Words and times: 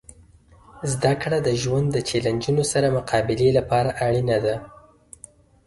زدهکړه 0.91 1.39
د 1.47 1.49
ژوند 1.61 1.87
د 1.91 1.97
چیلنجونو 2.09 2.63
سره 2.71 2.87
مقابلې 2.97 3.49
لپاره 3.57 3.89
اړینه 4.05 4.37
ده. 4.45 4.55